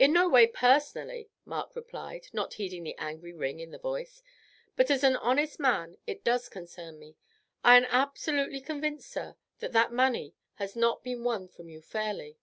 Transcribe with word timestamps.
"In 0.00 0.12
no 0.12 0.28
way 0.28 0.48
personally," 0.48 1.30
Mark 1.44 1.76
replied, 1.76 2.26
not 2.32 2.54
heeding 2.54 2.82
the 2.82 2.98
angry 2.98 3.32
ring 3.32 3.60
in 3.60 3.70
the 3.70 3.78
voice, 3.78 4.20
"but 4.74 4.90
as 4.90 5.04
an 5.04 5.14
honest 5.14 5.60
man 5.60 5.96
it 6.08 6.24
does 6.24 6.48
concern 6.48 6.98
me. 6.98 7.14
I 7.62 7.76
am 7.76 7.84
absolutely 7.84 8.60
convinced, 8.60 9.08
sir, 9.12 9.36
that 9.60 9.70
that 9.70 9.92
money 9.92 10.34
has 10.54 10.74
not 10.74 11.04
been 11.04 11.22
won 11.22 11.46
from 11.46 11.68
you 11.68 11.80
fairly." 11.82 12.36